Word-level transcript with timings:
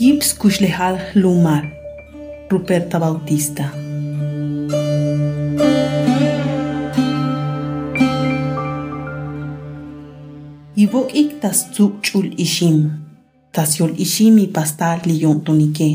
Gips 0.00 0.32
Kushlehal 0.32 0.96
Lumar, 1.12 1.64
Ruperta 2.48 2.98
Bautista. 2.98 3.70
Ivok 10.74 11.12
ik 11.12 11.40
tas 11.40 11.68
tsuk 11.70 12.00
chul 12.00 12.32
ishim, 12.36 12.78
tas 13.52 13.76
yol 13.76 13.92
ishimi 13.98 14.48
pastal 14.48 15.04
li 15.04 15.20
yontonike. 15.20 15.90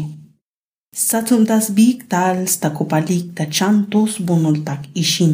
Satum 0.94 1.42
tas 1.50 1.74
bik 1.74 2.06
tal 2.08 2.46
stakopalik 2.46 3.34
ta 3.34 3.50
chantos 3.50 4.22
bonoltak 4.22 4.86
ishim. 4.94 5.34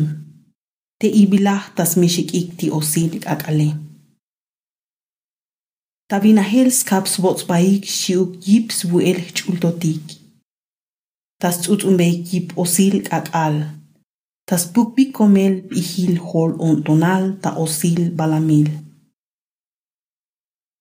Te 1.00 1.08
ibilah 1.12 1.64
tas 1.76 2.00
mishik 2.00 2.31
ik 2.34 2.56
ti 2.58 2.72
osilik 2.72 3.28
akale. 3.28 3.91
Tabinahel 6.12 6.70
skaps 6.76 7.14
bots 7.24 7.44
baik 7.48 7.86
shiuk 7.88 8.32
yips 8.46 8.78
buel 8.90 9.20
chultotik. 9.36 10.06
Tas 11.40 11.56
tsut 11.62 11.86
umbei 11.90 12.14
yip 12.30 12.48
osil 12.64 12.96
akal. 13.18 13.56
Tas 14.48 14.64
bukbi 14.74 15.06
komel 15.18 15.54
ihil 15.82 16.18
hol 16.28 16.52
ontonal 16.68 17.24
ta 17.42 17.50
osil 17.66 18.02
balamil. 18.18 18.68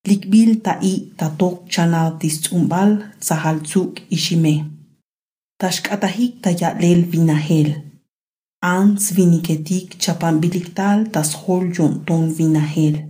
Likbil 0.08 0.50
ta 0.64 0.72
i 0.92 0.94
ta 1.18 1.26
tok 1.40 1.58
chanal 1.72 2.08
tis 2.20 2.36
umbal 2.56 2.90
sahal 3.26 3.58
tsuk 3.68 3.92
ishime. 4.16 4.54
Tashkatahik 5.60 6.42
ta 6.42 6.50
yatlel 6.60 7.00
vinahel. 7.12 7.70
Ans 8.76 9.02
viniketik 9.16 9.86
chapambiliktal 10.02 10.98
tas 11.14 11.30
hol 11.42 11.64
ton 12.06 12.24
vinahel. 12.38 13.09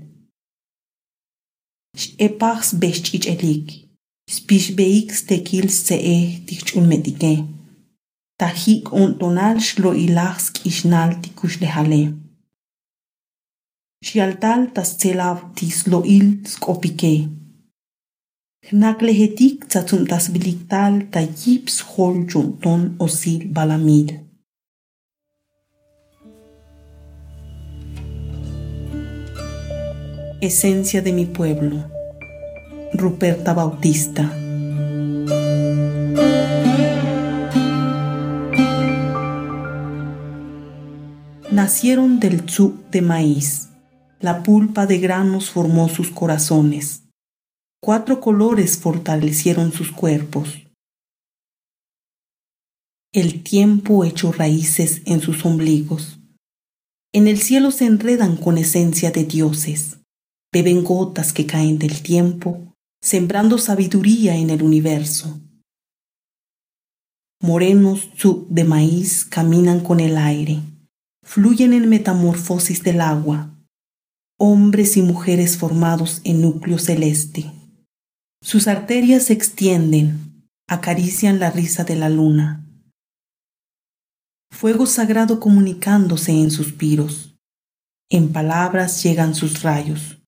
Epars 2.19 2.79
best 2.79 3.15
ich 3.15 3.27
elik. 3.29 3.89
Spish 4.31 4.77
beix 4.77 5.27
tekil 5.27 5.69
se 5.71 5.97
e 5.97 6.19
tichul 6.47 6.87
medike. 6.87 7.45
Tahik 8.41 8.93
on 8.93 9.19
tonal 9.19 9.59
shlo 9.61 9.91
ilachsk 10.05 10.55
ishnal 10.71 11.11
tikush 11.23 11.59
lehale. 11.63 12.03
Shialtal 14.07 14.71
tas 14.75 14.91
tselav 14.97 15.39
tis 15.57 15.79
lo 15.91 16.01
il 16.17 16.27
skopike. 16.53 17.15
Hnaklehetik 18.69 19.67
tsatum 19.71 20.03
tas 20.11 20.27
biliktal 20.33 20.95
ta 21.13 21.21
yips 21.41 21.77
hol 21.91 22.17
junton 22.31 22.83
osil 23.05 23.43
balamil. 23.55 24.09
Esencia 30.43 31.03
de 31.03 31.13
mi 31.13 31.27
pueblo. 31.27 31.85
Ruperta 32.95 33.53
Bautista. 33.53 34.35
Nacieron 41.53 42.21
del 42.21 42.47
tzuk 42.47 42.89
de 42.89 43.03
maíz. 43.03 43.69
La 44.19 44.43
pulpa 44.43 44.87
de 44.87 44.97
granos 44.97 45.51
formó 45.51 45.91
sus 45.91 46.09
corazones. 46.09 47.03
Cuatro 47.83 48.23
colores 48.23 48.79
fortalecieron 48.79 49.75
sus 49.75 49.93
cuerpos. 49.93 50.67
El 53.13 53.43
tiempo 53.43 54.07
echó 54.07 54.33
raíces 54.33 55.03
en 55.05 55.21
sus 55.21 55.45
ombligos. 55.45 56.19
En 57.13 57.29
el 57.29 57.43
cielo 57.43 57.73
se 57.73 57.85
enredan 57.85 58.39
con 58.39 58.57
esencia 58.57 59.11
de 59.11 59.25
dioses 59.25 60.00
beben 60.53 60.83
gotas 60.83 61.33
que 61.33 61.47
caen 61.47 61.79
del 61.79 62.03
tiempo, 62.03 62.75
sembrando 63.01 63.59
sabiduría 63.59 64.37
en 64.37 64.51
el 64.51 64.63
universo. 64.63 65.41
Morenos 67.43 68.11
de 68.49 68.65
maíz 68.65 69.25
caminan 69.25 69.81
con 69.81 70.01
el 70.01 70.19
aire, 70.19 70.61
fluyen 71.23 71.73
en 71.73 71.89
metamorfosis 71.89 72.83
del 72.83 73.01
agua, 73.01 73.55
hombres 74.39 74.97
y 74.97 75.03
mujeres 75.03 75.57
formados 75.57 76.21
en 76.25 76.43
núcleo 76.43 76.79
celeste. 76.79 77.51
Sus 78.43 78.69
arterias 78.69 79.25
se 79.25 79.35
extienden, 79.35 80.49
acarician 80.69 81.39
la 81.39 81.51
risa 81.51 81.85
de 81.85 81.97
la 81.97 82.09
luna. 82.09 82.67
Fuego 84.51 84.85
sagrado 84.87 85.41
comunicándose 85.41 86.33
en 86.33 86.51
suspiros. 86.51 87.39
En 88.11 88.33
palabras 88.33 89.03
llegan 89.03 89.35
sus 89.35 89.63
rayos 89.63 90.20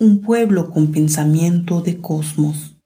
un 0.00 0.22
pueblo 0.22 0.70
con 0.70 0.92
pensamiento 0.92 1.82
de 1.82 1.98
cosmos. 2.00 2.79